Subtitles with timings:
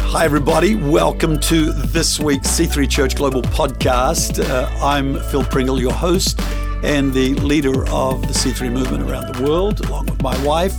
[0.00, 0.74] Hi, everybody.
[0.74, 4.42] Welcome to this week's C3 Church Global podcast.
[4.42, 6.40] Uh, I'm Phil Pringle, your host
[6.82, 10.74] and the leader of the C3 movement around the world, along with my wife.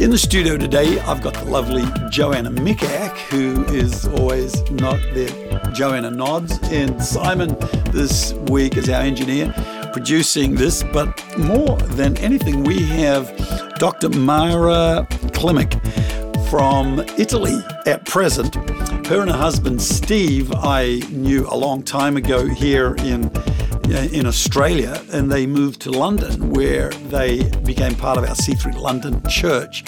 [0.00, 5.60] In the studio today, I've got the lovely Joanna Mikak, who is always not there.
[5.72, 6.58] Joanna nods.
[6.64, 7.56] And Simon
[7.90, 9.52] this week is our engineer
[9.92, 10.82] producing this.
[10.82, 13.30] But more than anything, we have
[13.78, 14.08] Dr.
[14.08, 15.80] Mara Klemich
[16.56, 18.54] from Italy at present.
[19.08, 24.24] Her and her husband Steve, I knew a long time ago here in uh, in
[24.24, 29.82] Australia, and they moved to London, where they became part of our C3 London church.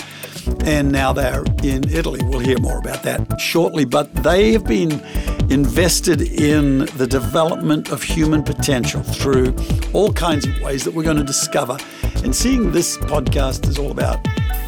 [0.65, 2.21] And now they're in Italy.
[2.25, 3.85] We'll hear more about that shortly.
[3.85, 4.91] But they have been
[5.51, 9.55] invested in the development of human potential through
[9.93, 11.79] all kinds of ways that we're going to discover.
[12.25, 14.19] And seeing this podcast is all about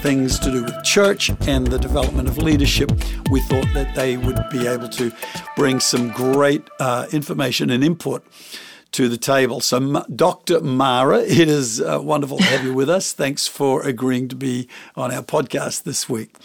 [0.02, 2.90] things to do with church and the development of leadership,
[3.30, 5.12] we thought that they would be able to
[5.56, 8.24] bring some great uh, information and input
[8.92, 9.60] to the table.
[9.60, 10.60] So, Dr.
[10.60, 13.12] Mara, it is uh, wonderful to have you with us.
[13.12, 16.36] Thanks for agreeing to be on our podcast this week.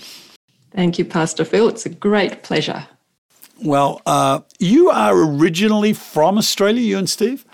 [0.72, 1.70] Thank you, Pastor Phil.
[1.70, 2.88] It's a great pleasure.
[3.62, 7.46] Well, uh, you are originally from Australia, you and Steve?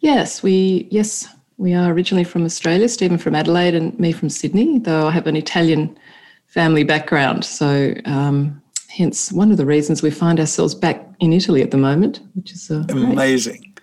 [0.00, 2.88] Yes, we yes we are originally from Australia.
[2.88, 4.78] Stephen from Adelaide and me from Sydney.
[4.78, 5.98] Though I have an Italian
[6.46, 11.62] family background, so um, hence one of the reasons we find ourselves back in Italy
[11.62, 13.60] at the moment, which is uh, amazing.
[13.60, 13.80] Great.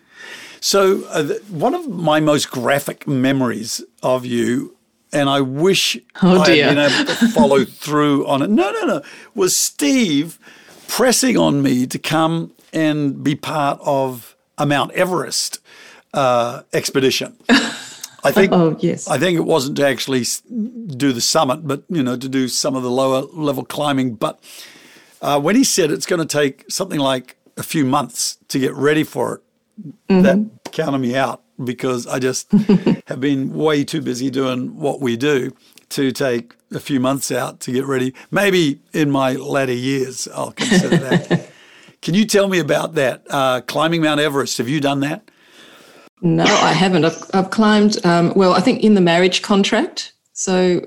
[0.60, 4.78] So, uh, one of my most graphic memories of you,
[5.12, 8.50] and I wish oh, I had been able to follow through on it.
[8.50, 9.02] No, no, no.
[9.36, 10.40] Was Steve
[10.88, 15.60] pressing on me to come and be part of a Mount Everest
[16.14, 17.38] uh, expedition?
[18.26, 18.54] I think.
[18.54, 19.08] oh yes.
[19.08, 20.24] I think it wasn't to actually
[20.88, 24.16] do the summit, but you know, to do some of the lower level climbing.
[24.16, 24.42] But
[25.22, 28.74] uh, when he said it's going to take something like a few months to get
[28.76, 29.42] ready for it,
[30.10, 30.22] mm-hmm.
[30.22, 32.52] that counted me out because I just
[33.08, 35.52] have been way too busy doing what we do
[35.90, 38.14] to take a few months out to get ready.
[38.32, 41.50] Maybe in my latter years, I'll consider that.
[42.02, 43.24] Can you tell me about that?
[43.30, 45.30] Uh, climbing Mount Everest, have you done that?
[46.24, 47.04] No, I haven't.
[47.04, 50.14] I've, I've climbed, um, well, I think in the marriage contract.
[50.32, 50.82] So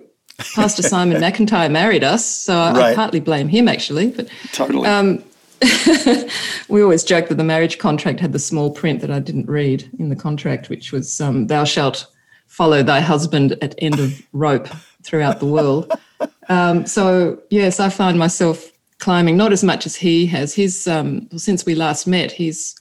[0.54, 2.92] Pastor Simon McIntyre married us, so I, right.
[2.92, 4.10] I partly blame him actually.
[4.10, 4.88] But totally.
[4.88, 5.22] Um,
[6.68, 9.88] we always joke that the marriage contract had the small print that I didn't read
[9.98, 12.06] in the contract, which was um, "Thou shalt
[12.46, 14.68] follow thy husband at end of rope
[15.02, 15.92] throughout the world."
[16.48, 18.70] Um, so yes, I find myself
[19.00, 20.54] climbing not as much as he has.
[20.54, 22.76] He's um, since we last met, he's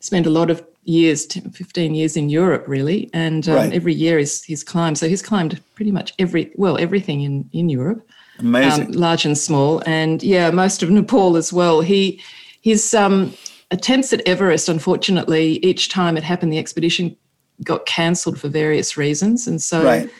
[0.00, 3.10] spent a lot of years, 10, 15 years in Europe, really.
[3.12, 3.72] And um, right.
[3.72, 4.98] every year he's, he's climbed.
[4.98, 8.06] So he's climbed pretty much every, well, everything in, in Europe.
[8.38, 8.86] Amazing.
[8.86, 9.82] Um, large and small.
[9.86, 11.80] And yeah, most of Nepal as well.
[11.80, 12.22] He,
[12.60, 13.34] his um,
[13.70, 17.16] attempts at Everest, unfortunately, each time it happened, the expedition
[17.64, 19.46] got cancelled for various reasons.
[19.46, 20.10] And so right.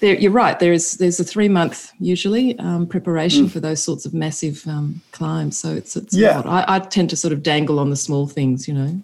[0.00, 0.58] There, you're right.
[0.58, 3.50] There is there's a three month usually um, preparation mm.
[3.52, 5.56] for those sorts of massive um, climbs.
[5.56, 6.42] So it's, it's yeah.
[6.44, 9.00] I, I, tend to sort of dangle on the small things, you know.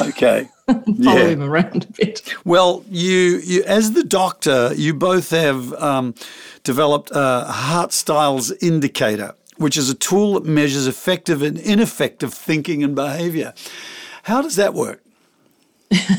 [0.00, 0.48] Okay.
[0.66, 1.28] Follow yeah.
[1.28, 2.34] him around a bit.
[2.44, 6.14] Well, you, you as the doctor, you both have um,
[6.64, 12.84] developed a heart styles indicator, which is a tool that measures effective and ineffective thinking
[12.84, 13.54] and behavior.
[14.24, 15.02] How does that work?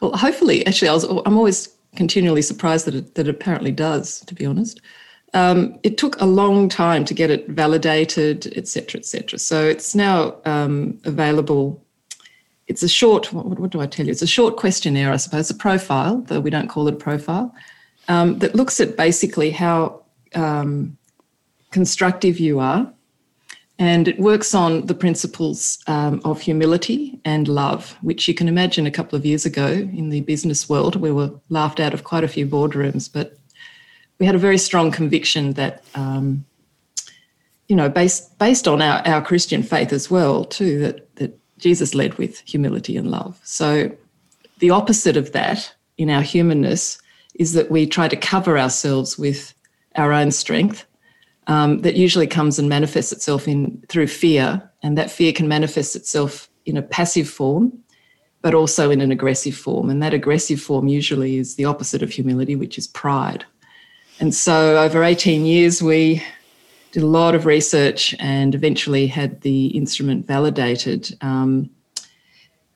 [0.00, 4.20] well, hopefully, actually, I was, I'm always continually surprised that it, that it apparently does,
[4.20, 4.80] to be honest.
[5.34, 9.38] Um, it took a long time to get it validated, et cetera, et cetera.
[9.38, 11.84] So it's now um, available
[12.68, 14.12] it's a short, what, what, do I tell you?
[14.12, 17.54] It's a short questionnaire, I suppose, a profile, though we don't call it a profile,
[18.08, 20.02] um, that looks at basically how
[20.34, 20.96] um,
[21.70, 22.92] constructive you are.
[23.80, 28.86] And it works on the principles um, of humility and love, which you can imagine
[28.86, 32.24] a couple of years ago in the business world, we were laughed out of quite
[32.24, 33.38] a few boardrooms, but
[34.18, 36.44] we had a very strong conviction that um,
[37.68, 41.07] you know, based based on our, our Christian faith as well, too, that that
[41.58, 43.38] Jesus led with humility and love.
[43.44, 43.90] So
[44.58, 46.98] the opposite of that in our humanness
[47.34, 49.54] is that we try to cover ourselves with
[49.96, 50.84] our own strength.
[51.46, 55.96] Um, that usually comes and manifests itself in through fear, and that fear can manifest
[55.96, 57.72] itself in a passive form,
[58.42, 59.88] but also in an aggressive form.
[59.88, 63.46] And that aggressive form usually is the opposite of humility, which is pride.
[64.20, 66.22] And so, over 18 years, we
[66.92, 71.16] did a lot of research and eventually had the instrument validated.
[71.20, 71.70] Um,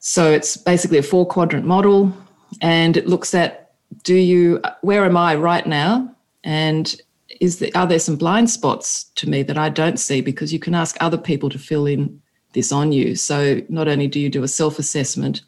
[0.01, 2.13] so it's basically a four quadrant model
[2.61, 3.73] and it looks at
[4.03, 6.15] do you, where am I right now?
[6.45, 6.95] And
[7.41, 10.59] is there, are there some blind spots to me that I don't see because you
[10.59, 12.21] can ask other people to fill in
[12.53, 13.17] this on you.
[13.17, 15.43] So not only do you do a self assessment,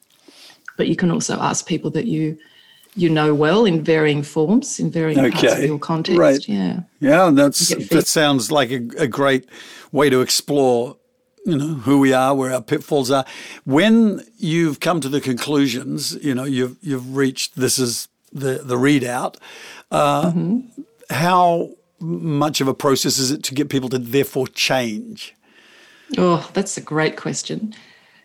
[0.76, 2.38] but you can also ask people that you
[2.96, 5.30] you know well in varying forms, in varying okay.
[5.30, 6.18] parts of your context.
[6.18, 6.48] Right.
[6.48, 6.80] Yeah.
[7.00, 9.48] Yeah, that's that sounds like a, a great
[9.92, 10.96] way to explore
[11.44, 13.24] you know who we are, where our pitfalls are.
[13.64, 18.76] When you've come to the conclusions, you know you've you've reached this is the the
[18.76, 19.36] readout.
[19.90, 20.82] Uh, mm-hmm.
[21.10, 21.70] How
[22.00, 25.34] much of a process is it to get people to therefore change?
[26.18, 27.74] Oh, that's a great question.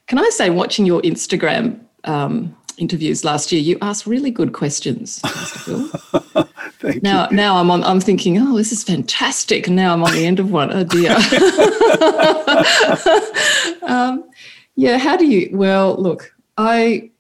[0.08, 5.22] Can I say, watching your Instagram um, interviews last year, you asked really good questions,
[5.22, 6.50] Mr.
[6.84, 7.00] Phil.
[7.02, 7.36] now, you.
[7.36, 7.84] now I'm on.
[7.84, 9.68] I'm thinking, oh, this is fantastic.
[9.68, 10.72] And now I'm on the end of one.
[10.72, 11.12] Oh dear.
[13.84, 14.30] um,
[14.76, 14.98] yeah.
[14.98, 15.50] How do you?
[15.56, 17.12] Well, look, I,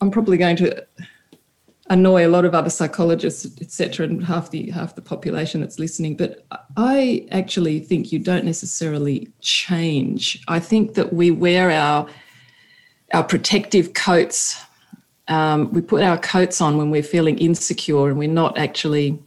[0.00, 0.86] I'm probably going to
[1.90, 6.16] annoy a lot of other psychologists, etc., and half the half the population that's listening.
[6.16, 10.42] But I actually think you don't necessarily change.
[10.48, 12.08] I think that we wear our
[13.12, 14.58] our protective coats.
[15.30, 19.18] Um, we put our coats on when we're feeling insecure, and we're not actually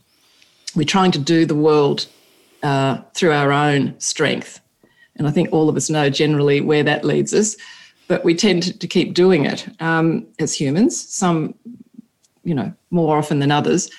[0.75, 2.07] we're trying to do the world
[2.61, 4.59] uh, through our own strength.
[5.15, 7.55] And I think all of us know generally where that leads us,
[8.07, 10.99] but we tend to, to keep doing it um, as humans.
[10.99, 11.55] Some
[12.43, 13.89] you know, more often than others.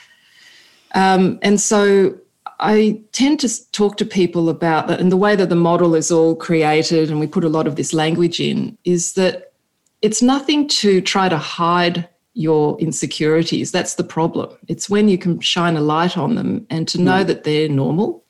[0.94, 2.16] Um, and so
[2.60, 6.12] I tend to talk to people about that, and the way that the model is
[6.12, 9.52] all created, and we put a lot of this language in, is that
[10.02, 13.72] it's nothing to try to hide your insecurities.
[13.72, 14.56] That's the problem.
[14.68, 17.26] It's when you can shine a light on them and to know mm.
[17.28, 18.24] that they're normal.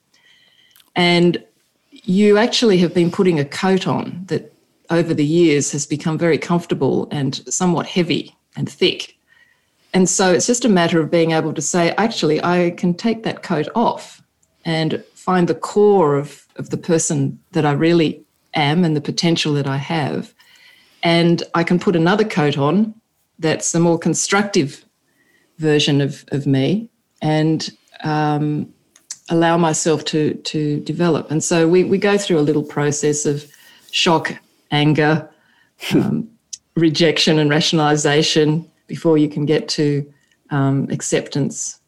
[0.95, 1.43] And
[1.91, 4.53] you actually have been putting a coat on that
[4.91, 9.17] over the years has become very comfortable and somewhat heavy and thick.
[9.95, 13.23] And so it's just a matter of being able to say, actually, I can take
[13.23, 14.23] that coat off
[14.65, 18.23] and find the core of, of the person that I really
[18.55, 20.35] am and the potential that I have.
[21.05, 22.95] And I can put another coat on
[23.39, 24.85] that's a more constructive
[25.59, 26.89] version of, of me
[27.23, 27.71] and
[28.03, 28.73] um,
[29.29, 31.31] allow myself to, to develop.
[31.31, 33.45] And so we, we go through a little process of
[33.93, 34.35] shock,
[34.71, 35.29] anger,
[35.93, 36.29] um,
[36.75, 40.13] rejection, and rationalization before you can get to
[40.51, 41.79] um, acceptance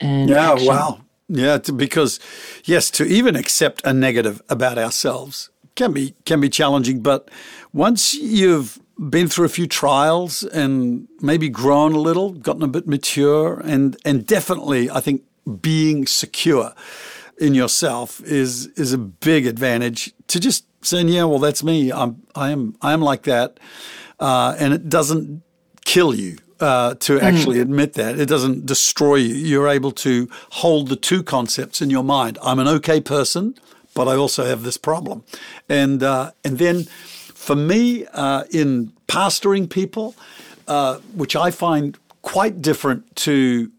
[0.00, 0.68] and yeah action.
[0.68, 2.20] wow yeah to, because
[2.64, 7.30] yes to even accept a negative about ourselves can be can be challenging but
[7.72, 12.86] once you've been through a few trials and maybe grown a little gotten a bit
[12.88, 15.22] mature and and definitely i think
[15.62, 16.74] being secure
[17.38, 22.20] in yourself is is a big advantage to just saying yeah well that's me i'm
[22.34, 23.60] i am i am like that
[24.18, 25.42] uh, and it doesn't
[25.84, 27.24] kill you uh, to mm-hmm.
[27.24, 27.62] actually mm.
[27.62, 28.18] admit that.
[28.18, 29.34] It doesn't destroy you.
[29.34, 32.36] You're able to hold the two concepts in your mind.
[32.42, 33.54] I'm an okay person,
[33.94, 35.24] but I also have this problem.
[35.68, 36.84] And uh, and then
[37.34, 40.14] for me, uh, in pastoring people,
[40.66, 43.70] uh, which I find quite different to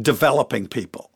[0.00, 1.10] developing people.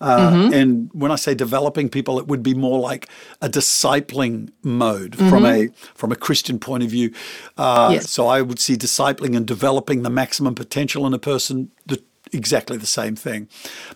[0.00, 0.52] Uh, mm-hmm.
[0.52, 3.08] And when I say developing people, it would be more like
[3.40, 5.28] a discipling mode mm-hmm.
[5.28, 7.12] from a from a Christian point of view.
[7.56, 8.10] Uh, yes.
[8.10, 12.02] So I would see discipling and developing the maximum potential in a person the,
[12.32, 13.48] exactly the same thing.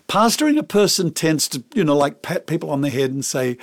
[0.07, 3.57] Pastoring a person tends to you know like pat people on the head and say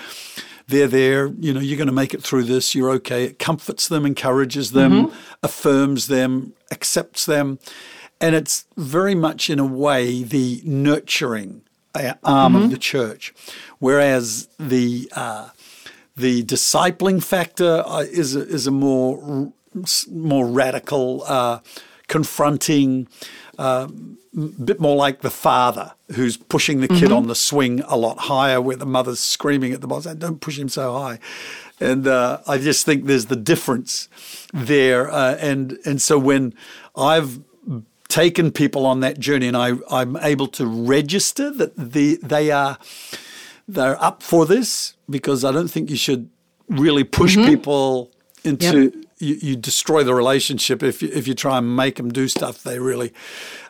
[0.67, 3.25] they're there, you know, you're going to make it through this, you're okay.
[3.25, 5.17] It comforts them, encourages them, mm-hmm.
[5.43, 7.59] affirms them, accepts them.
[8.21, 11.63] And it's very much, in a way, the nurturing
[11.95, 12.57] arm mm-hmm.
[12.57, 13.35] of the church,
[13.79, 15.51] whereas the uh,
[16.17, 19.53] the discipling factor uh, is a, is a more
[20.11, 21.59] more radical, uh,
[22.09, 23.09] confronting,
[23.59, 23.89] uh,
[24.65, 27.13] bit more like the father who's pushing the kid mm-hmm.
[27.15, 30.59] on the swing a lot higher, where the mother's screaming at the boss, "Don't push
[30.59, 31.19] him so high."
[31.81, 34.09] And uh, I just think there's the difference
[34.53, 36.55] there, uh, and and so when
[36.97, 37.41] I've
[38.09, 42.79] taken people on that journey, and I, I'm able to register that the, they are
[43.67, 46.31] they're up for this because I don't think you should
[46.69, 47.49] really push mm-hmm.
[47.49, 48.13] people
[48.45, 49.04] into yep.
[49.25, 52.63] You, you, destroy the relationship if you, if you try and make them do stuff
[52.63, 53.13] they really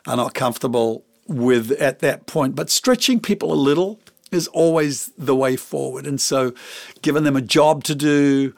[0.07, 2.55] are not comfortable with at that point.
[2.55, 3.99] But stretching people a little
[4.31, 6.53] is always the way forward, and so
[7.01, 8.53] giving them a job to do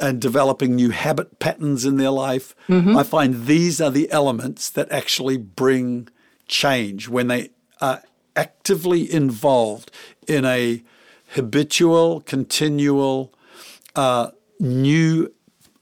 [0.00, 2.54] and developing new habit patterns in their life.
[2.68, 2.96] Mm-hmm.
[2.96, 6.08] I find these are the elements that actually bring
[6.48, 8.02] change when they are
[8.34, 9.90] actively involved
[10.26, 10.82] in a
[11.34, 13.32] habitual, continual,
[13.94, 15.32] uh, new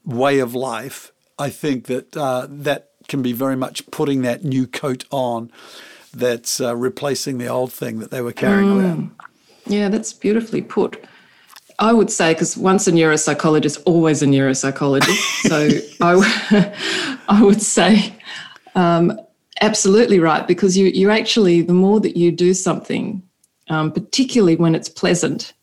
[0.09, 1.11] way of life.
[1.37, 5.51] I think that uh, that can be very much putting that new coat on
[6.13, 8.83] that's uh, replacing the old thing that they were carrying mm.
[8.83, 9.11] around.
[9.65, 11.03] Yeah, that's beautifully put.
[11.77, 15.47] I would say, because once a neuropsychologist, always a neuropsychologist.
[15.47, 15.69] so
[16.01, 18.13] I, I would say
[18.75, 19.17] um,
[19.61, 23.23] absolutely right, because you, you actually, the more that you do something,
[23.69, 25.53] um, particularly when it's pleasant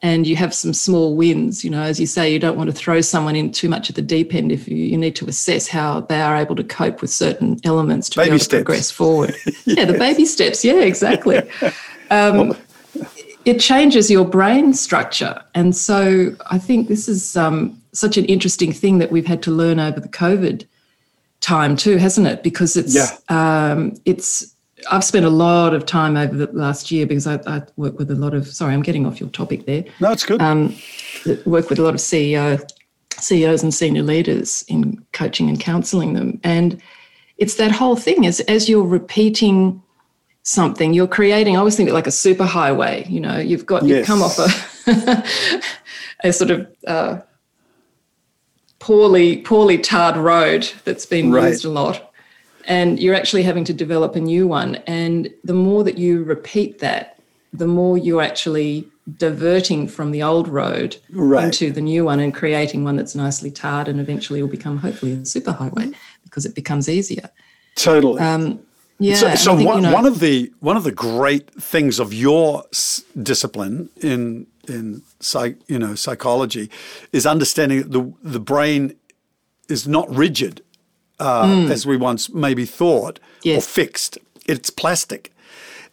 [0.00, 2.76] and you have some small wins, you know, as you say, you don't want to
[2.76, 5.66] throw someone in too much at the deep end if you, you need to assess
[5.66, 8.90] how they are able to cope with certain elements to baby be able to progress
[8.90, 9.34] forward.
[9.44, 10.64] yeah, yeah, the baby steps.
[10.64, 11.42] Yeah, exactly.
[12.10, 12.56] Um,
[13.44, 15.42] it changes your brain structure.
[15.54, 19.50] And so I think this is um, such an interesting thing that we've had to
[19.50, 20.66] learn over the COVID
[21.40, 22.42] time too, hasn't it?
[22.42, 23.08] Because it's yeah.
[23.28, 24.54] um, it's
[24.90, 28.10] I've spent a lot of time over the last year because I, I, work with
[28.10, 29.84] a lot of sorry, I'm getting off your topic there.
[30.00, 30.40] No, it's good.
[30.40, 30.76] Um,
[31.44, 32.60] work with a lot of CEO
[33.12, 36.40] CEOs and senior leaders in coaching and counseling them.
[36.44, 36.80] And
[37.38, 39.82] it's that whole thing is as you're repeating
[40.42, 43.66] something you're creating i always think of it like a super highway you know you've
[43.66, 43.98] got yes.
[43.98, 45.62] you've come off a
[46.24, 47.20] a sort of uh,
[48.78, 51.48] poorly poorly tarred road that's been right.
[51.48, 52.07] used a lot
[52.68, 56.78] and you're actually having to develop a new one and the more that you repeat
[56.78, 57.18] that
[57.52, 61.46] the more you're actually diverting from the old road right.
[61.46, 65.12] into the new one and creating one that's nicely tarred and eventually will become hopefully
[65.12, 65.90] a super highway
[66.24, 67.28] because it becomes easier
[67.74, 68.60] totally um,
[69.00, 69.14] yeah.
[69.14, 72.12] So, so think, one, you know, one of the one of the great things of
[72.12, 72.64] your
[73.22, 76.68] discipline in in psych, you know psychology
[77.12, 78.96] is understanding that the the brain
[79.68, 80.62] is not rigid
[81.20, 81.70] uh, mm.
[81.70, 83.58] as we once maybe thought yes.
[83.58, 84.18] or fixed.
[84.46, 85.32] It's plastic,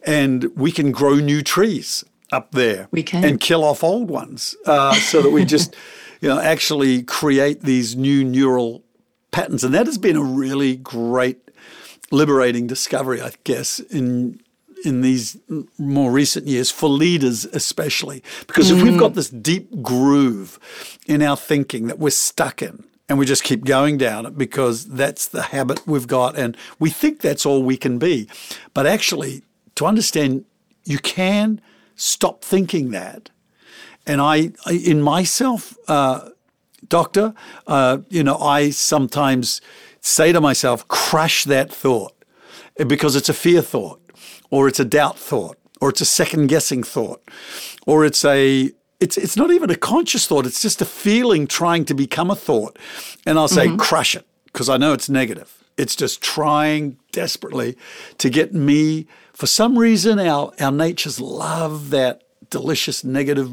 [0.03, 2.87] and we can grow new trees up there.
[2.91, 5.75] We can and kill off old ones, uh, so that we just
[6.21, 8.83] you know actually create these new neural
[9.31, 11.39] patterns, and that has been a really great
[12.11, 14.39] liberating discovery, I guess, in
[14.83, 15.37] in these
[15.77, 18.77] more recent years for leaders especially because mm.
[18.77, 19.15] if we've got mm.
[19.15, 20.59] this deep groove
[21.07, 24.85] in our thinking that we're stuck in and we just keep going down it because
[24.85, 26.37] that's the habit we've got.
[26.37, 28.27] And we think that's all we can be.
[28.73, 29.43] But actually
[29.75, 30.45] to understand
[30.85, 31.61] you can
[31.95, 33.29] stop thinking that.
[34.07, 36.29] And i, in myself uh,
[36.87, 37.33] doctor
[37.65, 39.61] uh, you know i sometimes
[40.05, 42.13] say to myself, crush that thought
[42.87, 43.99] because it's a fear thought,
[44.49, 47.21] or it's a doubt thought, or it's a second guessing thought,
[47.87, 51.85] or it's a it's it's not even a conscious thought, it's just a feeling trying
[51.85, 52.77] to become a thought.
[53.25, 53.77] And I'll say, mm-hmm.
[53.77, 55.63] crush it, because I know it's negative.
[55.77, 57.77] It's just trying desperately
[58.17, 59.07] to get me.
[59.33, 63.51] For some reason, our, our natures love that delicious negative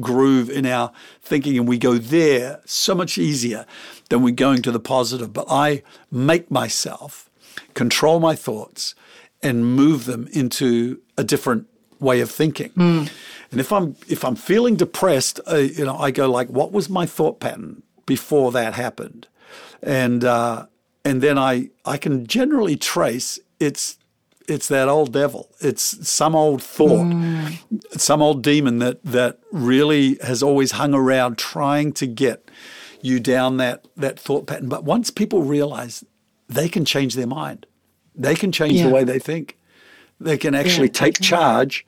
[0.00, 3.66] groove in our thinking, and we go there so much easier
[4.08, 5.32] than we're going to the positive.
[5.32, 7.28] But I make myself
[7.74, 8.94] control my thoughts
[9.42, 11.66] and move them into a different
[11.98, 12.70] way of thinking.
[12.70, 13.10] Mm.
[13.50, 16.88] And if I'm if I'm feeling depressed, uh, you know, I go like, what was
[16.88, 19.28] my thought pattern before that happened?
[19.82, 20.66] And uh,
[21.04, 23.98] and then I I can generally trace it's
[24.48, 25.50] it's that old devil.
[25.60, 27.58] It's some old thought, mm.
[27.98, 32.50] some old demon that that really has always hung around trying to get
[33.00, 34.68] you down that that thought pattern.
[34.68, 36.04] But once people realize
[36.48, 37.66] they can change their mind,
[38.14, 38.86] they can change yeah.
[38.86, 39.58] the way they think.
[40.18, 41.86] They can actually yeah, take charge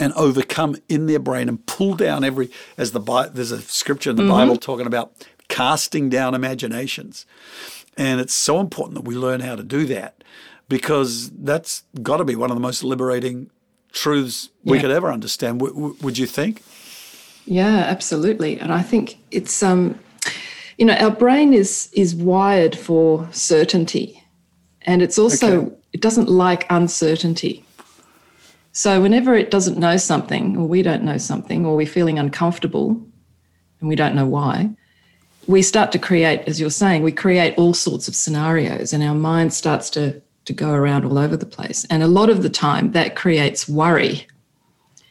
[0.00, 4.10] and overcome in their brain and pull down every as the Bible, there's a scripture
[4.10, 4.32] in the mm-hmm.
[4.32, 5.12] Bible talking about
[5.48, 7.26] casting down imaginations.
[7.96, 10.24] And it's so important that we learn how to do that
[10.68, 13.50] because that's got to be one of the most liberating
[13.92, 15.58] truths we could ever understand.
[15.58, 16.62] W- w- would you think?
[17.44, 18.58] Yeah, absolutely.
[18.58, 19.98] And I think it's um,
[20.78, 24.22] you know, our brain is is wired for certainty,
[24.82, 25.76] and it's also okay.
[25.92, 27.64] it doesn't like uncertainty.
[28.72, 32.90] So whenever it doesn't know something, or we don't know something, or we're feeling uncomfortable,
[33.80, 34.70] and we don't know why,
[35.46, 39.14] we start to create, as you're saying, we create all sorts of scenarios, and our
[39.14, 41.86] mind starts to to go around all over the place.
[41.90, 44.26] And a lot of the time that creates worry.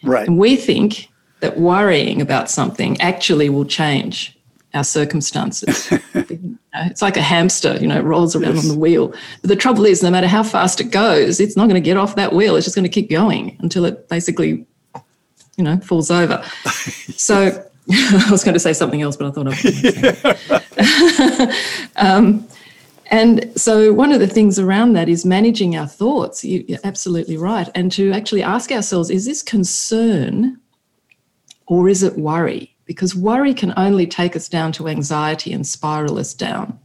[0.04, 0.28] Right.
[0.28, 4.38] And we think that worrying about something actually will change
[4.74, 5.92] our circumstances.
[6.76, 8.70] it's like a hamster, you know, it rolls around yes.
[8.70, 9.14] on the wheel.
[9.42, 11.98] But the trouble is, no matter how fast it goes, it's not going to get
[11.98, 12.56] off that wheel.
[12.56, 14.66] It's just going to keep going until it basically,
[15.58, 16.44] you know, falls over.
[17.16, 19.56] so I was going to say something else, but I thought I
[21.42, 21.56] would.
[21.96, 22.48] um,
[23.12, 26.46] and so, one of the things around that is managing our thoughts.
[26.46, 27.68] You're absolutely right.
[27.74, 30.60] And to actually ask ourselves is this concern
[31.66, 32.76] or is it worry?
[32.90, 36.80] Because worry can only take us down to anxiety and spiral us down.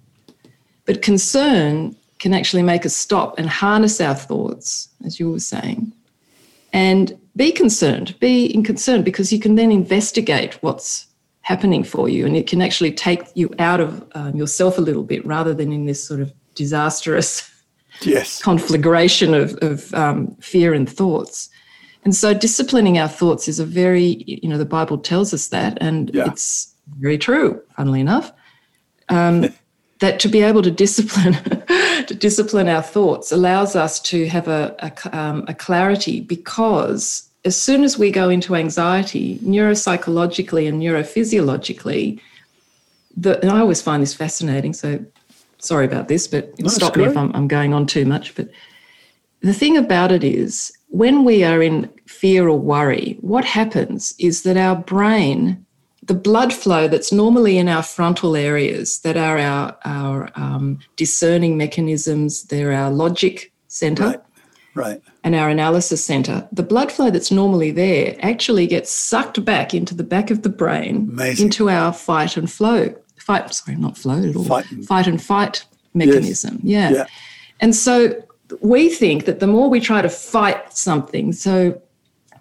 [0.84, 5.94] But concern can actually make us stop and harness our thoughts, as you were saying,
[6.74, 11.06] and be concerned, be in concern because you can then investigate what's
[11.40, 15.04] happening for you and it can actually take you out of um, yourself a little
[15.04, 17.50] bit rather than in this sort of disastrous
[18.02, 18.42] yes.
[18.42, 21.48] conflagration of, of um, fear and thoughts.
[22.04, 25.78] And so disciplining our thoughts is a very, you know, the Bible tells us that,
[25.80, 26.26] and Yeah.
[26.26, 28.32] it's very true, funnily enough.
[29.08, 29.48] Um,
[30.00, 31.34] that to be able to discipline
[32.06, 37.56] to discipline our thoughts allows us to have a, a, um, a clarity because as
[37.56, 42.20] soon as we go into anxiety neuropsychologically and neurophysiologically
[43.16, 45.02] the, and i always find this fascinating so
[45.58, 47.16] sorry about this but it's stop me if.
[47.16, 48.48] I'm, I'm going on too much but
[49.40, 54.42] the thing about it is when we are in fear or worry what happens is
[54.44, 55.64] that our brain
[56.06, 61.56] the blood flow that's normally in our frontal areas that are our, our um, discerning
[61.56, 64.20] mechanisms they're our logic center Right.
[64.76, 65.02] Right.
[65.22, 69.94] and our analysis center, the blood flow that's normally there actually gets sucked back into
[69.94, 71.46] the back of the brain, Amazing.
[71.46, 75.22] into our fight and flow, fight, sorry, not flow at all, Fight and- fight and
[75.22, 76.58] fight mechanism.
[76.64, 76.90] Yeah.
[76.90, 77.06] Yeah.
[77.60, 78.20] And so
[78.60, 81.80] we think that the more we try to fight something, so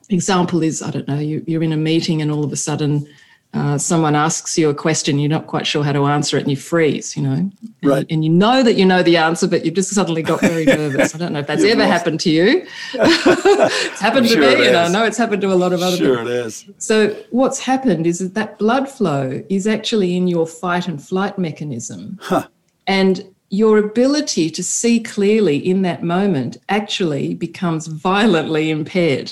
[0.09, 3.07] example is, I don't know, you, you're in a meeting and all of a sudden
[3.53, 6.49] uh, someone asks you a question, you're not quite sure how to answer it, and
[6.49, 8.03] you freeze, you know, and, Right.
[8.09, 11.13] and you know that you know the answer, but you've just suddenly got very nervous.
[11.13, 12.65] I don't know if that's ever lost- happened to you.
[12.95, 15.83] it's happened I'm to sure me, and I know it's happened to a lot of
[15.83, 16.31] other Sure people.
[16.31, 16.65] it is.
[16.79, 21.37] So what's happened is that that blood flow is actually in your fight and flight
[21.37, 22.47] mechanism, huh.
[22.87, 29.31] and your ability to see clearly in that moment actually becomes violently impaired.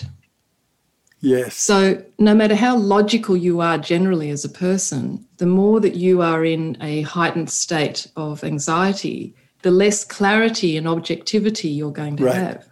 [1.22, 1.56] Yes.
[1.56, 6.22] So, no matter how logical you are generally as a person, the more that you
[6.22, 12.26] are in a heightened state of anxiety, the less clarity and objectivity you're going to
[12.26, 12.36] Right.
[12.36, 12.66] have.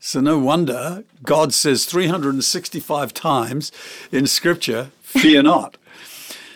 [0.00, 3.72] So no wonder God says 365 times
[4.10, 5.76] in Scripture, "Fear not."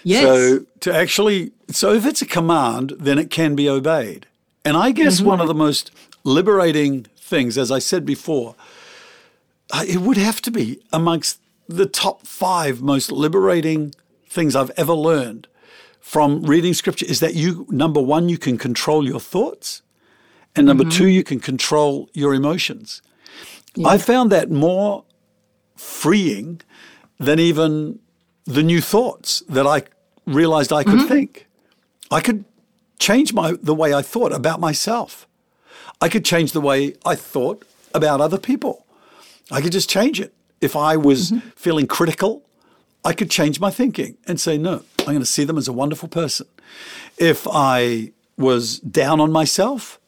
[0.05, 0.23] Yes.
[0.23, 4.27] So to actually, so if it's a command, then it can be obeyed.
[4.65, 5.29] And I guess Mm-hmm.
[5.29, 5.91] one of the most
[6.25, 8.55] liberating things, as I said before,
[9.71, 13.95] uh, it would have to be amongst the top five most liberating
[14.29, 15.47] things I've ever learned
[16.01, 19.83] from reading scripture is that you, number one, you can control your thoughts.
[20.57, 20.99] And number Mm-hmm.
[20.99, 23.03] two, you can control your emotions.
[23.85, 25.05] I found that more
[25.77, 26.61] freeing
[27.19, 27.99] than even
[28.45, 29.83] the new thoughts that I
[30.27, 31.47] realized I could think.
[32.11, 32.45] I could
[32.99, 35.27] change my the way I thought about myself.
[36.01, 38.87] I could change the way I thought about other people.
[39.51, 40.33] I could just change it.
[40.61, 41.49] If I was mm-hmm.
[41.51, 42.43] feeling critical,
[43.05, 45.73] I could change my thinking and say, no, I'm going to see them as a
[45.73, 46.47] wonderful person.
[47.17, 49.99] If I was down on myself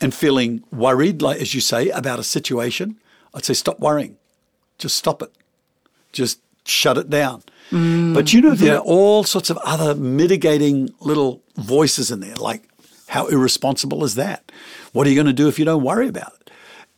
[0.00, 2.96] and feeling worried, like as you say, about a situation,
[3.34, 4.16] I'd say, stop worrying.
[4.78, 5.32] Just stop it.
[6.12, 7.42] Just shut it down.
[7.70, 8.88] But you know, there are mm-hmm.
[8.88, 12.62] all sorts of other mitigating little voices in there, like
[13.08, 14.50] how irresponsible is that?
[14.92, 16.50] What are you going to do if you don't worry about it?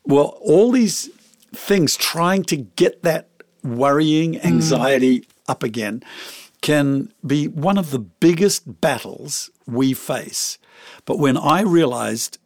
[0.04, 1.10] Well, all these
[1.54, 3.28] things trying to get that
[3.62, 4.44] worrying, mm.
[4.44, 6.02] anxiety up again
[6.60, 10.58] can be one of the biggest battles we face.
[11.04, 12.38] But when I realized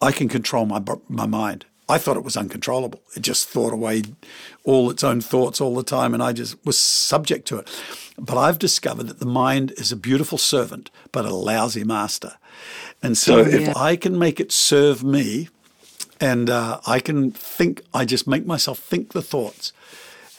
[0.00, 1.66] I can control my my mind.
[1.88, 3.00] I thought it was uncontrollable.
[3.16, 4.02] It just thought away
[4.64, 7.82] all its own thoughts all the time, and I just was subject to it.
[8.18, 12.34] But I've discovered that the mind is a beautiful servant, but a lousy master.
[13.02, 13.76] And so, Oh, if.
[13.76, 15.48] I can make it serve me,
[16.20, 19.72] and uh, I can think, I just make myself think the thoughts,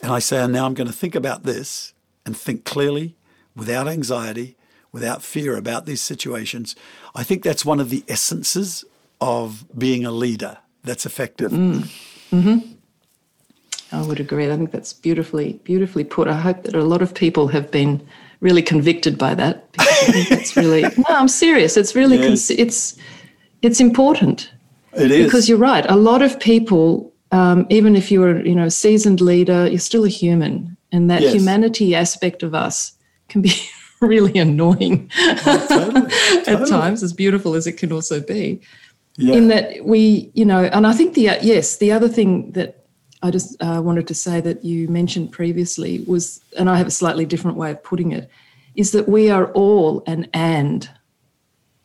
[0.03, 1.93] and I say, and now I'm going to think about this
[2.25, 3.15] and think clearly,
[3.55, 4.55] without anxiety,
[4.91, 6.75] without fear about these situations.
[7.15, 8.85] I think that's one of the essences
[9.19, 11.51] of being a leader that's effective.
[13.91, 14.45] I would agree.
[14.51, 16.27] I think that's beautifully, beautifully put.
[16.27, 18.05] I hope that a lot of people have been
[18.39, 19.71] really convicted by that.
[19.71, 21.03] Because I think that's really no.
[21.09, 21.75] I'm serious.
[21.75, 22.49] It's really Yes.
[22.51, 22.95] it's
[23.61, 24.51] it's important
[24.95, 25.25] It is.
[25.25, 25.85] because you're right.
[25.89, 30.05] A lot of people, um, even if you're you know a seasoned leader, you're still
[30.05, 31.33] a human, and that Yes.
[31.33, 32.93] humanity aspect of us
[33.27, 33.51] can be
[34.01, 35.09] really annoying
[35.43, 36.05] totally,
[36.47, 38.61] at times, as beautiful as it can also be
[39.19, 39.35] yeah.
[39.35, 42.85] in that we, you know, and I think the yes, the other thing that
[43.21, 46.91] I just uh, wanted to say that you mentioned previously was, and I have a
[46.91, 48.29] slightly different way of putting it,
[48.75, 50.89] is that we are all an and,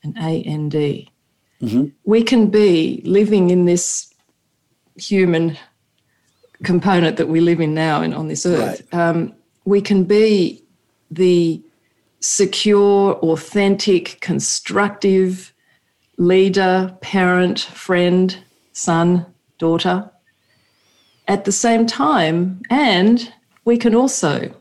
[0.03, 1.11] an A N D.
[2.05, 4.13] We can be living in this
[4.97, 5.57] human
[6.63, 8.83] component that we live in now and on this earth.
[8.93, 9.33] Um,
[9.65, 10.63] we can be
[11.11, 11.63] the
[12.21, 15.54] secure, authentic, constructive
[16.17, 18.37] leader, parent, friend,
[18.73, 19.27] son,
[19.59, 20.11] daughter.
[21.27, 23.33] at the same time, and
[23.65, 24.55] we can also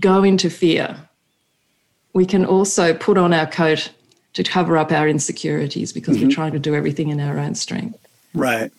[0.00, 0.96] go into fear.
[2.14, 3.90] We can also put on our coat
[4.34, 6.28] to cover up our insecurities because mm-hmm.
[6.28, 7.98] we're trying to do everything in our own strength.
[8.34, 8.72] Right.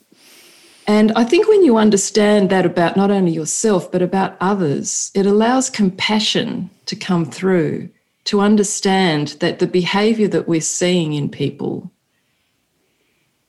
[0.87, 5.25] And I think when you understand that about not only yourself, but about others, it
[5.25, 7.89] allows compassion to come through,
[8.25, 11.91] to understand that the behavior that we're seeing in people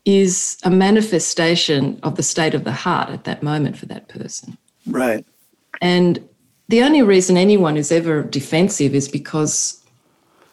[0.05, 4.57] is a manifestation of the state of the heart at that moment for that person.
[4.87, 5.27] Right.
[5.83, 6.27] And
[6.69, 9.83] the only reason anyone is ever defensive is because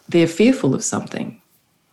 [0.10, 1.40] they're fearful of something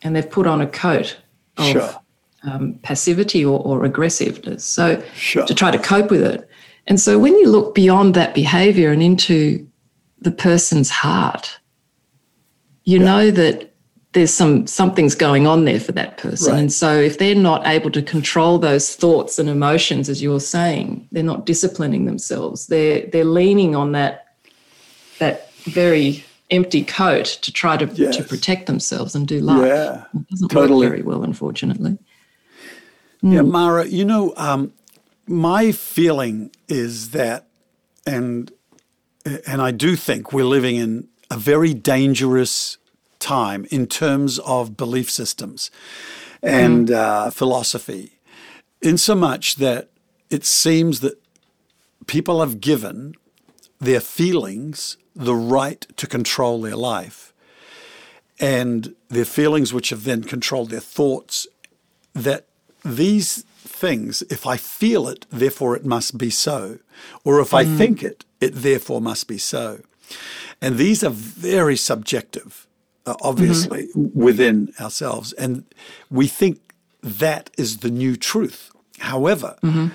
[0.02, 1.18] and they've put on a coat
[1.58, 2.00] of sure.
[2.44, 4.64] um, passivity or, or, aggressiveness.
[4.64, 5.46] So sure.
[5.46, 6.48] to try to cope with it.
[6.86, 9.68] And so when you look beyond that behavior and into
[10.20, 11.59] the person's heart,
[12.90, 13.04] you yeah.
[13.04, 13.70] know that
[14.12, 16.52] there's some something's going on there for that person.
[16.52, 16.60] Right.
[16.60, 21.06] And so if they're not able to control those thoughts and emotions, as you're saying,
[21.12, 22.66] they're not disciplining themselves.
[22.66, 24.34] They're they're leaning on that
[25.20, 28.16] that very empty coat to try to, yes.
[28.16, 29.68] to protect themselves and do life.
[29.68, 30.86] Yeah, it doesn't totally.
[30.86, 31.96] work very well, unfortunately.
[33.22, 33.34] Mm.
[33.34, 34.72] Yeah, Mara, you know, um,
[35.28, 37.46] my feeling is that,
[38.04, 38.50] and
[39.46, 42.78] and I do think we're living in a very dangerous
[43.20, 45.70] time in terms of belief systems
[46.42, 46.94] and mm.
[46.94, 48.18] uh, philosophy,
[48.82, 49.90] in so much that
[50.30, 51.20] it seems that
[52.06, 53.14] people have given
[53.78, 57.32] their feelings the right to control their life.
[58.38, 61.46] And their feelings, which have then controlled their thoughts,
[62.14, 62.46] that
[62.82, 66.78] these things, if I feel it, therefore it must be so.
[67.22, 67.58] Or if mm.
[67.58, 69.82] I think it, it therefore must be so.
[70.62, 72.66] And these are very subjective
[73.10, 74.18] uh, obviously, mm-hmm.
[74.18, 75.32] within ourselves.
[75.34, 75.64] And
[76.10, 78.70] we think that is the new truth.
[78.98, 79.88] However, mm-hmm.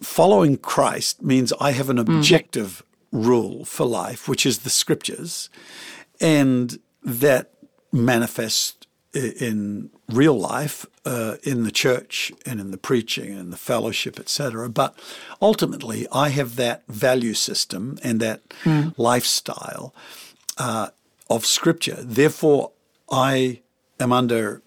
[0.00, 2.16] following Christ means I have an mm.
[2.16, 2.82] objective
[3.12, 3.26] mm.
[3.26, 5.50] rule for life, which is the scriptures,
[6.20, 7.50] and that
[7.92, 14.18] manifests in real life, uh, in the church and in the preaching and the fellowship,
[14.18, 14.68] etc.
[14.68, 14.98] But
[15.40, 18.92] ultimately, I have that value system and that mm.
[18.96, 19.94] lifestyle
[20.58, 20.88] uh,
[21.34, 21.98] of Scripture.
[22.00, 22.72] Therefore,
[23.10, 23.60] I
[23.98, 24.62] am under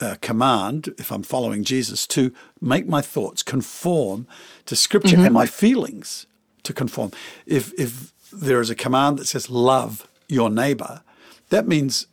[0.00, 4.26] uh, command, if I'm following Jesus, to make my thoughts conform
[4.66, 5.26] to Scripture mm-hmm.
[5.26, 6.26] and my feelings
[6.64, 7.12] to conform.
[7.46, 11.02] If, if there is a command that says, love your neighbor,
[11.48, 12.06] that means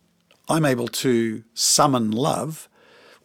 [0.48, 2.70] I'm able to summon love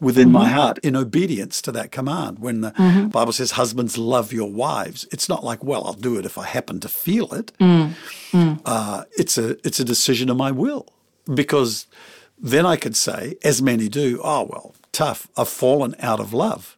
[0.01, 0.33] within mm-hmm.
[0.35, 2.39] my heart in obedience to that command.
[2.39, 3.09] When the mm-hmm.
[3.09, 6.47] Bible says, Husbands, love your wives, it's not like, well, I'll do it if I
[6.47, 7.53] happen to feel it.
[7.59, 7.95] Mm.
[8.31, 8.61] Mm.
[8.65, 10.87] Uh, it's, a, it's a decision of my will
[11.33, 11.87] because
[12.39, 16.77] then I could say, as many do, oh, well, tough, I've fallen out of love.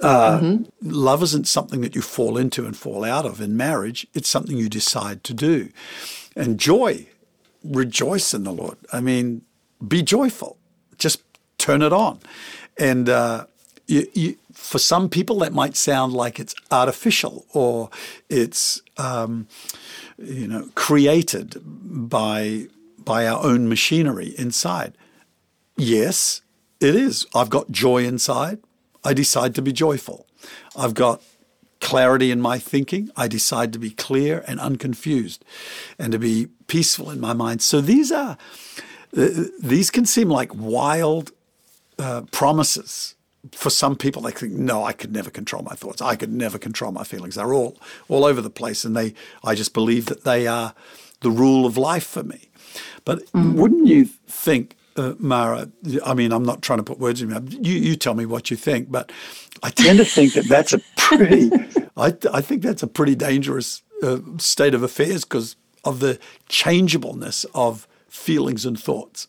[0.00, 0.90] Uh, mm-hmm.
[0.90, 4.06] Love isn't something that you fall into and fall out of in marriage.
[4.14, 5.68] It's something you decide to do.
[6.34, 7.06] And joy,
[7.62, 8.78] rejoice in the Lord.
[8.92, 9.42] I mean,
[9.86, 10.56] be joyful.
[10.96, 11.22] Just
[11.60, 12.18] turn it on.
[12.78, 13.46] And uh,
[13.86, 17.90] you, you, for some people, that might sound like it's artificial or
[18.28, 19.46] it's um,
[20.18, 22.66] you know created by
[22.98, 24.96] by our own machinery inside.
[25.76, 26.42] Yes,
[26.80, 27.26] it is.
[27.34, 28.58] I've got joy inside.
[29.04, 30.26] I decide to be joyful.
[30.76, 31.22] I've got
[31.80, 33.10] clarity in my thinking.
[33.16, 35.44] I decide to be clear and unconfused
[35.98, 37.62] and to be peaceful in my mind.
[37.62, 38.36] So these are,
[39.12, 41.32] these can seem like wild
[42.00, 43.14] uh, promises.
[43.52, 46.02] For some people, they think, "No, I could never control my thoughts.
[46.02, 47.36] I could never control my feelings.
[47.36, 49.14] They're all all over the place, and they.
[49.44, 50.74] I just believe that they are
[51.20, 52.48] the rule of life for me."
[53.04, 53.54] But mm.
[53.54, 55.70] wouldn't you think, uh, Mara?
[56.04, 57.52] I mean, I'm not trying to put words in your mouth.
[57.52, 59.10] You you tell me what you think, but
[59.62, 61.50] I tend to think that that's a pretty.
[61.96, 67.46] I I think that's a pretty dangerous uh, state of affairs because of the changeableness
[67.54, 69.28] of feelings and thoughts.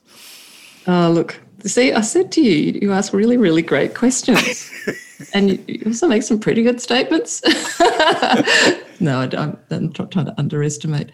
[0.88, 4.72] Oh, look, See, I said to you, you ask really, really great questions.
[5.34, 7.42] and you also make some pretty good statements.
[9.00, 11.12] no, I am not trying to underestimate.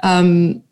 [0.00, 0.62] Um,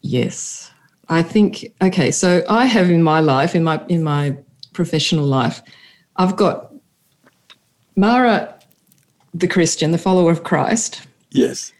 [0.00, 0.70] yes,
[1.08, 4.36] I think, okay, so I have in my life, in my, in my
[4.72, 5.60] professional life,
[6.16, 6.72] I've got
[7.96, 8.58] Mara,
[9.34, 11.06] the Christian, the follower of Christ.
[11.30, 11.72] Yes.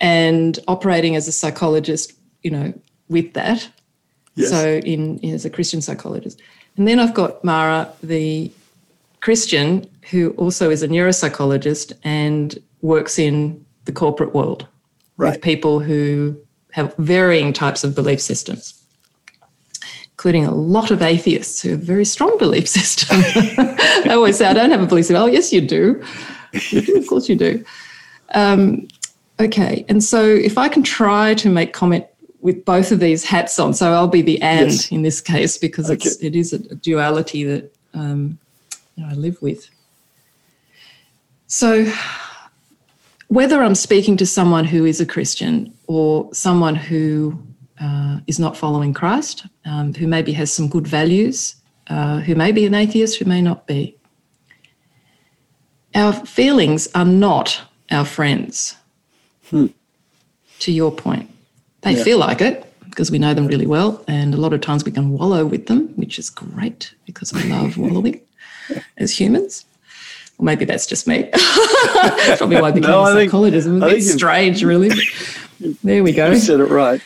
[0.00, 2.72] And operating as a psychologist, you know,
[3.08, 3.68] with that.
[4.38, 4.50] Yes.
[4.50, 6.40] So in, in as a Christian psychologist.
[6.76, 8.52] And then I've got Mara, the
[9.20, 14.66] Christian, who also is a neuropsychologist and works in the corporate world
[15.16, 15.32] right.
[15.32, 16.36] with people who
[16.72, 18.74] have varying types of belief systems.
[20.12, 23.20] including a lot of atheists who have a very strong belief system.
[23.20, 25.22] I always say, I don't have a belief system.
[25.22, 26.02] Oh, yes, you do.
[26.70, 27.64] You do of course you do.
[28.34, 28.88] Um,
[29.40, 32.06] okay, and so if I can try to make comment
[32.40, 34.92] with both of these hats on, so I'll be the and yes.
[34.92, 36.08] in this case because okay.
[36.08, 38.38] it's it is a duality that um,
[38.94, 39.68] you know, I live with.
[41.46, 41.90] So
[43.28, 47.38] whether I'm speaking to someone who is a Christian or someone who
[47.80, 51.56] uh, is not following Christ, um, who maybe has some good values,
[51.88, 53.96] uh, who may be an atheist, who may not be.
[55.94, 58.76] Our feelings are not our friends,
[59.48, 59.66] hmm.
[60.60, 61.30] to your point.
[61.82, 62.04] They yeah.
[62.04, 62.64] feel like it
[62.98, 65.66] because we know them really well, and a lot of times we can wallow with
[65.66, 68.20] them, which is great because I love wallowing
[68.96, 69.64] as humans.
[70.38, 71.30] Or maybe that's just me.
[72.36, 73.68] Probably why I became no, a psychologist.
[73.68, 74.90] Was a bit strange, really.
[75.84, 76.30] there we go.
[76.30, 77.00] You said it right.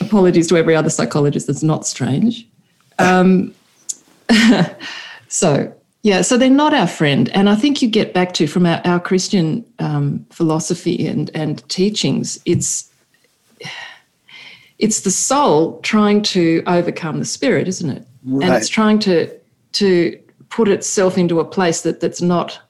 [0.00, 2.46] Apologies to every other psychologist that's not strange.
[2.98, 3.54] Um,
[5.28, 7.30] so, yeah, so they're not our friend.
[7.30, 11.66] And I think you get back to from our, our Christian um, philosophy and, and
[11.68, 12.90] teachings, it's
[14.78, 18.06] it's the soul trying to overcome the spirit, isn't it?
[18.24, 18.46] Right.
[18.46, 19.30] And it's trying to
[19.72, 22.60] to put itself into a place that that's not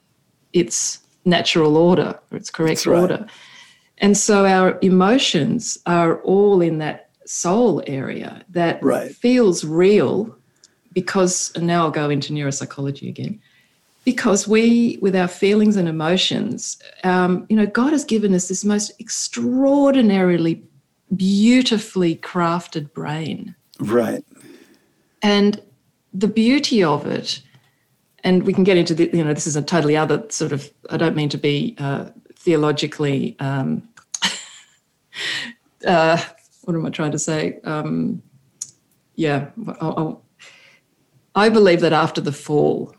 [0.53, 2.99] its natural order or its correct right.
[2.99, 3.27] order.
[3.99, 9.13] And so our emotions are all in that soul area that right.
[9.13, 10.35] feels real
[10.93, 13.39] because, and now I'll go into neuropsychology again,
[14.03, 18.63] because we, with our feelings and emotions, um, you know, God has given us this
[18.63, 20.63] most extraordinarily
[21.15, 23.55] beautifully crafted brain.
[23.79, 24.23] Right.
[25.21, 25.61] And
[26.13, 27.41] the beauty of it
[28.23, 30.69] and we can get into the, you know, this is a totally other sort of,
[30.89, 33.87] I don't mean to be uh, theologically, um,
[35.87, 36.21] uh,
[36.63, 37.59] what am I trying to say?
[37.63, 38.21] Um,
[39.15, 40.23] yeah, I'll, I'll,
[41.35, 42.93] I believe that after the fall,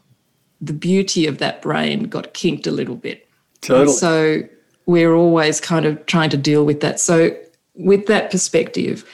[0.61, 3.29] the beauty of that brain got kinked a little bit.
[3.61, 3.83] Totally.
[3.83, 4.43] And so
[4.87, 7.01] we're always kind of trying to deal with that.
[7.01, 7.37] So,
[7.79, 9.05] with that perspective,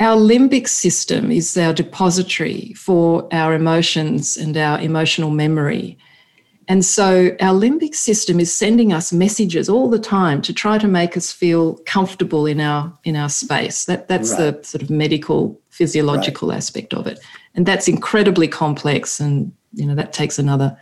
[0.00, 5.98] our limbic system is our depository for our emotions and our emotional memory.
[6.68, 10.88] And so our limbic system is sending us messages all the time to try to
[10.88, 13.84] make us feel comfortable in our in our space.
[13.84, 14.60] That that's right.
[14.60, 16.56] the sort of medical physiological right.
[16.56, 17.20] aspect of it.
[17.54, 20.76] And that's incredibly complex and you know that takes another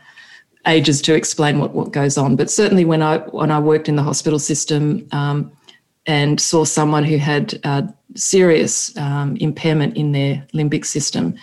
[0.67, 2.37] ages to explain what, what goes on.
[2.37, 5.53] But certainly when I when I worked in the hospital system, um,
[6.07, 7.83] and saw someone who had uh,
[8.15, 11.35] serious um, impairment in their limbic system,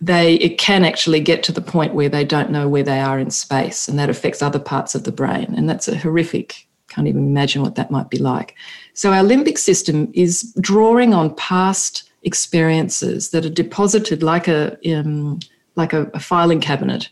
[0.00, 3.18] they it can actually get to the point where they don't know where they are
[3.18, 6.66] in space, and that affects other parts of the brain, and that's a horrific.
[6.88, 8.54] Can't even imagine what that might be like.
[8.92, 15.40] So our limbic system is drawing on past experiences that are deposited like a um,
[15.76, 17.08] like a, a, filing cabinet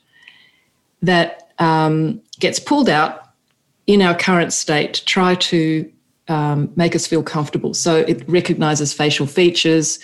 [1.01, 3.31] that um, gets pulled out
[3.87, 5.91] in our current state to try to
[6.31, 7.75] um, make us feel comfortable.
[7.75, 9.99] So it recognizes facial features,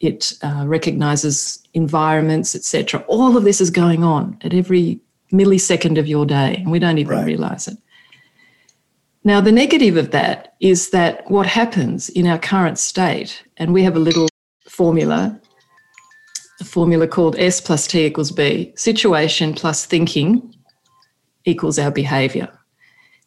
[0.00, 3.04] it uh, recognizes environments, etc.
[3.06, 5.00] All of this is going on at every
[5.32, 7.26] millisecond of your day, and we don't even right.
[7.26, 7.76] realize it.
[9.22, 13.82] Now, the negative of that is that what happens in our current state, and we
[13.82, 14.28] have a little
[14.68, 15.38] formula,
[16.60, 20.54] a formula called S plus T equals B, situation plus thinking
[21.44, 22.48] equals our behavior.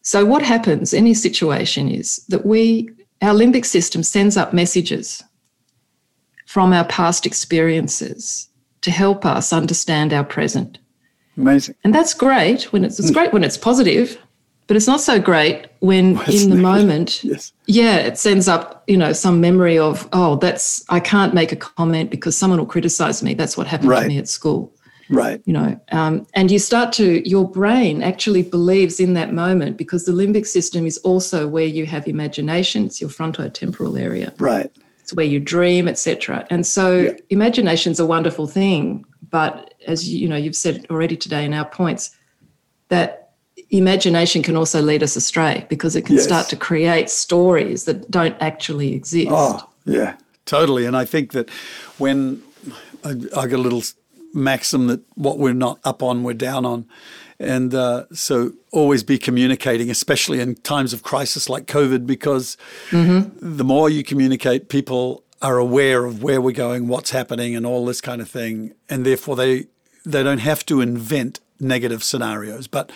[0.02, 2.90] So, what happens in this situation is that we,
[3.22, 5.24] our limbic system sends up messages
[6.46, 8.50] from our past experiences
[8.82, 10.80] to help us understand our present.
[11.38, 11.76] Amazing.
[11.84, 13.14] And that's great when it's, it's hmm.
[13.14, 14.18] great when it's positive,
[14.68, 16.62] but it's not so great when well, in the negative.
[16.62, 17.54] moment, yes.
[17.66, 21.56] yeah, it sends up, you know, some memory of, oh, that's, I can't make a
[21.56, 23.34] comment because someone will criticize me.
[23.34, 24.04] That's what happened right.
[24.04, 24.74] to me at school.
[25.10, 25.42] Right.
[25.46, 30.06] You know, um, and you start to, your brain actually believes in that moment because
[30.06, 32.86] the limbic system is also where you have imagination.
[32.86, 34.34] It's your frontotemporal area.
[34.38, 34.72] Right.
[35.00, 36.46] It's where you dream, etc.
[36.52, 37.12] And so yeah.
[37.32, 42.16] imagination's a wonderful thing, but as you know, you've said already today in our points,
[42.90, 43.32] that
[43.72, 46.24] imagination can also lead us astray because it can yes.
[46.24, 49.30] start to create stories that don't actually exist.
[49.32, 50.86] Oh, yeah, totally.
[50.86, 51.50] And I think that
[51.98, 52.42] when
[53.04, 53.84] I, I got a little
[54.34, 56.86] maxim that what we're not up on, we're down on.
[57.40, 62.58] And uh, so always be communicating, especially in times of crisis like COVID, because
[62.90, 63.30] mm-hmm.
[63.40, 67.86] the more you communicate, people are aware of where we're going, what's happening, and all
[67.86, 68.74] this kind of thing.
[68.90, 69.68] And therefore, they,
[70.06, 72.68] they don't have to invent negative scenarios.
[72.68, 72.92] But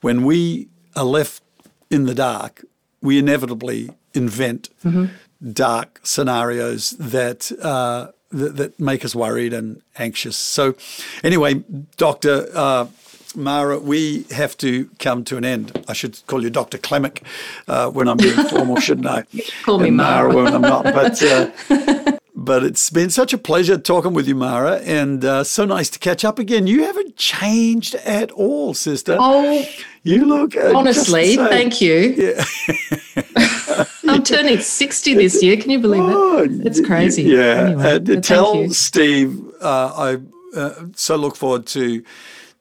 [0.00, 1.42] when we are left
[1.90, 2.64] in the dark,
[3.02, 5.06] we inevitably invent mm-hmm.
[5.52, 7.50] dark scenarios that.
[7.60, 10.36] Uh, that, that, make us worried and anxious.
[10.36, 10.74] So,
[11.22, 11.64] anyway,
[11.96, 12.86] Doctor uh,
[13.34, 15.84] Mara, we have to come to an end.
[15.88, 16.78] I should call you Dr.
[16.78, 17.22] Klemich
[17.66, 19.24] uh, when I'm being formal, shouldn't I?
[19.62, 20.32] Call me Mara.
[20.32, 20.84] Mara when I'm not.
[20.84, 25.64] But uh, but it's been such a pleasure talking with you, Mara, and uh, so
[25.64, 26.66] nice to catch up again.
[26.66, 29.16] You haven't changed at all, sister.
[29.18, 29.66] Oh,
[30.02, 31.36] you look uh, honestly.
[31.36, 32.14] Thank you.
[32.16, 33.54] Yeah.
[34.18, 35.56] I'm turning 60 this year.
[35.56, 36.66] Can you believe oh, it?
[36.66, 37.22] It's crazy.
[37.22, 37.38] Yeah.
[37.38, 42.02] Anyway, uh, tell Steve uh, I uh, so look forward to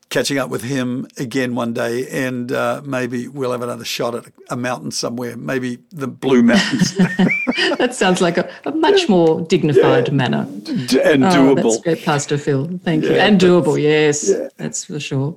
[0.10, 4.26] catching up with him again one day, and uh, maybe we'll have another shot at
[4.50, 6.96] a mountain somewhere, maybe the Blue Mountains.
[7.78, 10.13] that sounds like a, a much more dignified yeah.
[10.13, 10.48] manner.
[10.48, 11.63] And oh, doable.
[11.63, 12.80] That's great, Pastor Phil.
[12.84, 13.15] Thank Yeah, you.
[13.17, 14.30] And doable, yes.
[14.30, 14.50] yeah.
[14.58, 15.36] That's for sure.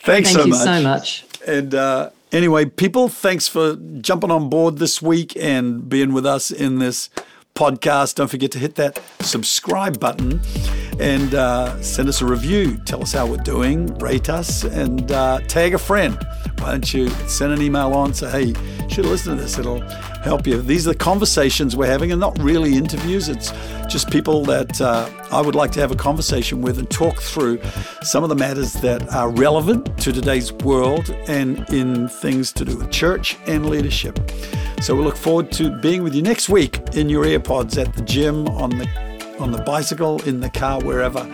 [0.00, 0.64] Thanks Thank so you much.
[0.64, 1.24] so much.
[1.46, 6.50] And uh, anyway, people, thanks for jumping on board this week and being with us
[6.50, 7.08] in this
[7.54, 8.16] podcast.
[8.16, 10.40] Don't forget to hit that subscribe button
[11.00, 12.76] and uh, send us a review.
[12.84, 16.14] Tell us how we're doing, rate us, and uh, tag a friend.
[16.58, 18.12] Why don't you send an email on?
[18.12, 19.58] Say, hey, you should listen to this.
[19.58, 19.80] It'll
[20.22, 20.60] help you.
[20.60, 23.28] These are the conversations we're having, and not really interviews.
[23.28, 23.52] It's
[23.88, 27.60] just people that uh, I would like to have a conversation with and talk through
[28.02, 32.76] some of the matters that are relevant to today's world and in things to do
[32.76, 34.18] with church and leadership.
[34.80, 38.02] So we look forward to being with you next week in your earpods at the
[38.02, 39.06] gym, on the
[39.38, 41.24] on the bicycle, in the car, wherever.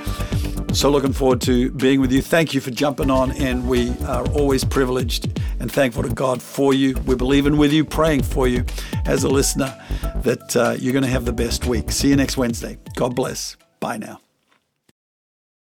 [0.73, 2.23] So looking forward to being with you.
[2.23, 6.73] Thank you for jumping on, and we are always privileged and thankful to God for
[6.75, 6.97] you.
[7.07, 8.65] We're believing with you, praying for you
[9.05, 9.79] as a listener
[10.23, 11.91] that uh, you're going to have the best week.
[11.91, 12.79] See you next Wednesday.
[12.97, 13.57] God bless.
[13.81, 14.21] Bye now.